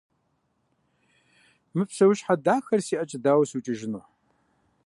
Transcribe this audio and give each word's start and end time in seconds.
Мы 1.75 1.83
псэущхьэ 1.89 2.35
дахэр 2.45 2.79
си 2.87 2.95
ӀэкӀэ 2.97 3.19
дауэ 3.23 3.45
сукӀыжыну? 3.49 4.03